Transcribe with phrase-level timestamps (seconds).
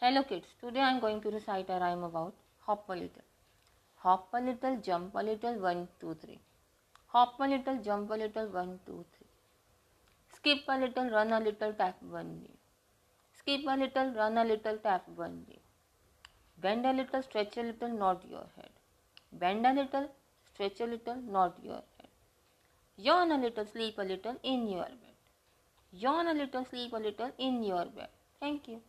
[0.00, 2.34] Hello kids, today I am going to recite a rhyme about
[2.66, 3.22] hop a little.
[4.00, 6.38] Hop a little, jump a little, one, two, three.
[7.06, 9.30] Hop a little, jump a little, one, two, three.
[10.34, 12.58] Skip a little, run a little, tap one knee.
[13.38, 15.62] Skip a little, run a little, tap one knee.
[16.58, 18.68] Bend a little, stretch a little, nod your head.
[19.32, 20.10] Bend a little,
[20.44, 22.10] stretch a little, nod your head.
[22.98, 25.16] Yawn a little, sleep a little in your bed.
[25.90, 28.10] Yawn a little, sleep a little in your bed.
[28.40, 28.82] Thank you.